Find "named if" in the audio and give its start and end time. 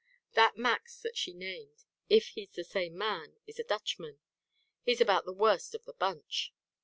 1.31-2.29